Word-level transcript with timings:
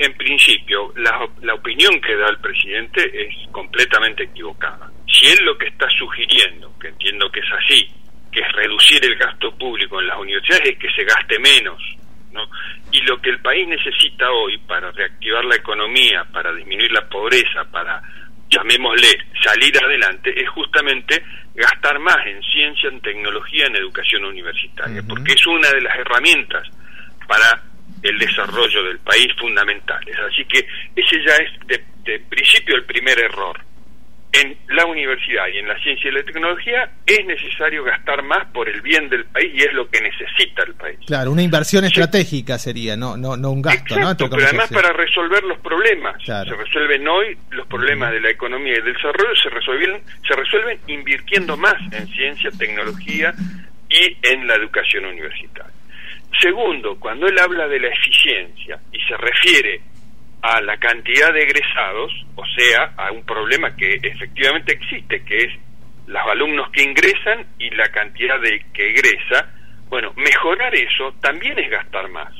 en 0.00 0.14
principio, 0.14 0.94
la, 0.96 1.28
la 1.42 1.54
opinión 1.54 2.00
que 2.00 2.16
da 2.16 2.28
el 2.30 2.38
presidente 2.38 3.02
es 3.04 3.34
completamente 3.52 4.24
equivocada. 4.24 4.90
Si 5.06 5.26
él 5.26 5.38
lo 5.44 5.58
que 5.58 5.68
está 5.68 5.86
sugiriendo, 5.90 6.72
que 6.80 6.88
entiendo 6.88 7.30
que 7.30 7.40
es 7.40 7.52
así, 7.52 7.86
que 8.32 8.40
es 8.40 8.52
reducir 8.52 9.04
el 9.04 9.16
gasto 9.16 9.54
público 9.58 10.00
en 10.00 10.06
las 10.06 10.18
universidades, 10.18 10.70
es 10.70 10.78
que 10.78 10.90
se 10.90 11.04
gaste 11.04 11.38
menos, 11.38 11.82
¿no? 12.32 12.48
Y 12.92 13.02
lo 13.02 13.20
que 13.20 13.28
el 13.28 13.40
país 13.40 13.68
necesita 13.68 14.30
hoy 14.30 14.56
para 14.66 14.90
reactivar 14.90 15.44
la 15.44 15.56
economía, 15.56 16.24
para 16.32 16.54
disminuir 16.54 16.92
la 16.92 17.06
pobreza, 17.06 17.64
para, 17.70 18.00
llamémosle, 18.48 19.18
salir 19.42 19.76
adelante, 19.84 20.32
es 20.34 20.48
justamente 20.48 21.22
gastar 21.54 21.98
más 21.98 22.26
en 22.26 22.42
ciencia, 22.42 22.88
en 22.88 23.02
tecnología, 23.02 23.66
en 23.66 23.76
educación 23.76 24.24
universitaria, 24.24 25.02
porque 25.06 25.32
es 25.32 25.46
una 25.46 25.68
de 25.68 25.82
las 25.82 25.94
herramientas 25.96 26.66
para 27.28 27.69
el 28.02 28.18
desarrollo 28.18 28.84
del 28.84 28.98
país 29.00 29.28
fundamentales. 29.38 30.16
Así 30.18 30.44
que 30.44 30.58
ese 30.96 31.16
ya 31.26 31.34
es 31.36 31.66
de, 31.66 31.84
de 32.04 32.20
principio 32.20 32.76
el 32.76 32.84
primer 32.84 33.18
error 33.18 33.60
en 34.32 34.56
la 34.68 34.86
universidad 34.86 35.46
y 35.52 35.58
en 35.58 35.66
la 35.66 35.76
ciencia 35.80 36.08
y 36.08 36.14
la 36.14 36.22
tecnología 36.22 36.88
es 37.04 37.26
necesario 37.26 37.82
gastar 37.82 38.22
más 38.22 38.46
por 38.52 38.68
el 38.68 38.80
bien 38.80 39.08
del 39.08 39.24
país 39.24 39.50
y 39.52 39.62
es 39.62 39.72
lo 39.72 39.88
que 39.88 40.00
necesita 40.00 40.62
el 40.66 40.74
país. 40.74 40.98
Claro, 41.06 41.32
una 41.32 41.42
inversión 41.42 41.84
estratégica 41.84 42.58
sería, 42.58 42.96
no 42.96 43.16
no 43.16 43.36
no 43.36 43.50
un 43.50 43.62
gasto, 43.62 43.94
Exacto, 43.94 44.30
pero 44.30 44.44
además 44.44 44.70
para 44.70 44.92
resolver 44.92 45.42
los 45.44 45.58
problemas. 45.58 46.22
Se 46.24 46.44
resuelven 46.44 47.08
hoy 47.08 47.36
los 47.50 47.66
problemas 47.66 48.12
de 48.12 48.20
la 48.20 48.30
economía 48.30 48.72
y 48.74 48.82
del 48.82 48.94
desarrollo 48.94 49.34
se 49.42 49.50
resuelven 49.50 50.02
se 50.26 50.34
resuelven 50.36 50.78
invirtiendo 50.86 51.56
más 51.56 51.74
en 51.92 52.06
ciencia, 52.08 52.50
tecnología 52.56 53.34
y 53.88 54.16
en 54.22 54.46
la 54.46 54.54
educación 54.54 55.06
universitaria. 55.06 55.69
Segundo, 56.38 56.98
cuando 56.98 57.26
él 57.26 57.38
habla 57.38 57.66
de 57.68 57.80
la 57.80 57.88
eficiencia 57.88 58.80
y 58.92 59.00
se 59.00 59.16
refiere 59.16 59.80
a 60.42 60.60
la 60.62 60.76
cantidad 60.78 61.32
de 61.32 61.40
egresados, 61.40 62.12
o 62.34 62.44
sea, 62.46 62.94
a 62.96 63.12
un 63.12 63.24
problema 63.24 63.76
que 63.76 63.98
efectivamente 64.02 64.72
existe, 64.72 65.24
que 65.24 65.36
es 65.36 65.52
los 66.06 66.22
alumnos 66.26 66.70
que 66.70 66.82
ingresan 66.82 67.46
y 67.58 67.70
la 67.70 67.88
cantidad 67.88 68.40
de 68.40 68.64
que 68.72 68.88
egresa, 68.90 69.52
bueno, 69.88 70.12
mejorar 70.16 70.74
eso 70.74 71.12
también 71.20 71.58
es 71.58 71.70
gastar 71.70 72.08
más, 72.08 72.32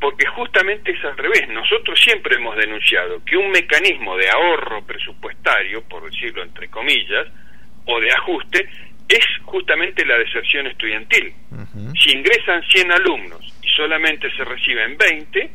porque 0.00 0.26
justamente 0.26 0.92
es 0.92 1.04
al 1.04 1.16
revés. 1.16 1.48
Nosotros 1.48 1.98
siempre 2.02 2.36
hemos 2.36 2.56
denunciado 2.56 3.22
que 3.24 3.36
un 3.36 3.50
mecanismo 3.50 4.16
de 4.16 4.28
ahorro 4.30 4.84
presupuestario, 4.84 5.82
por 5.88 6.10
decirlo 6.10 6.42
entre 6.42 6.68
comillas, 6.68 7.28
o 7.86 8.00
de 8.00 8.12
ajuste, 8.12 8.68
es 9.12 9.24
justamente 9.44 10.04
la 10.06 10.18
deserción 10.18 10.66
estudiantil. 10.66 11.32
Si 12.00 12.12
ingresan 12.12 12.62
100 12.62 12.92
alumnos 12.92 13.40
y 13.62 13.68
solamente 13.68 14.30
se 14.34 14.44
reciben 14.44 14.96
20, 14.96 15.50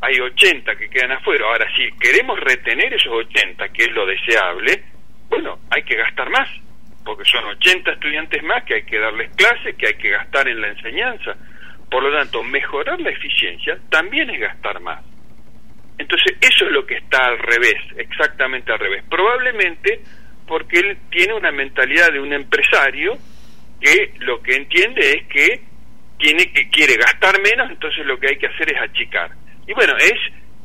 hay 0.00 0.20
80 0.20 0.76
que 0.76 0.88
quedan 0.88 1.12
afuera. 1.12 1.46
Ahora, 1.46 1.66
si 1.76 1.90
queremos 1.98 2.38
retener 2.40 2.94
esos 2.94 3.12
80, 3.12 3.68
que 3.70 3.82
es 3.82 3.92
lo 3.92 4.06
deseable, 4.06 4.82
bueno, 5.28 5.58
hay 5.70 5.82
que 5.82 5.96
gastar 5.96 6.30
más, 6.30 6.48
porque 7.04 7.24
son 7.24 7.44
80 7.44 7.92
estudiantes 7.92 8.42
más 8.44 8.64
que 8.64 8.74
hay 8.74 8.82
que 8.84 8.98
darles 8.98 9.30
clases, 9.36 9.76
que 9.76 9.88
hay 9.88 9.94
que 9.94 10.10
gastar 10.10 10.48
en 10.48 10.60
la 10.60 10.68
enseñanza. 10.68 11.36
Por 11.90 12.02
lo 12.02 12.16
tanto, 12.16 12.42
mejorar 12.44 13.00
la 13.00 13.10
eficiencia 13.10 13.76
también 13.90 14.30
es 14.30 14.40
gastar 14.40 14.80
más. 14.80 15.04
Entonces, 15.98 16.36
eso 16.40 16.64
es 16.64 16.72
lo 16.72 16.86
que 16.86 16.96
está 16.96 17.26
al 17.26 17.38
revés, 17.38 17.76
exactamente 17.96 18.72
al 18.72 18.78
revés. 18.78 19.04
Probablemente 19.10 20.00
porque 20.50 20.80
él 20.80 20.98
tiene 21.12 21.32
una 21.32 21.52
mentalidad 21.52 22.12
de 22.12 22.18
un 22.18 22.32
empresario 22.32 23.16
que 23.80 24.12
lo 24.18 24.42
que 24.42 24.56
entiende 24.56 25.00
es 25.00 25.26
que 25.28 25.60
tiene 26.18 26.52
que 26.52 26.68
quiere 26.70 26.96
gastar 26.96 27.40
menos, 27.40 27.70
entonces 27.70 28.04
lo 28.04 28.18
que 28.18 28.30
hay 28.30 28.36
que 28.36 28.48
hacer 28.48 28.74
es 28.74 28.82
achicar. 28.82 29.30
Y 29.68 29.72
bueno, 29.74 29.96
es 29.96 30.18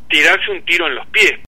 tirarse 0.10 0.50
un 0.50 0.66
tiro 0.66 0.88
en 0.88 0.96
los 0.96 1.06
pies, 1.10 1.36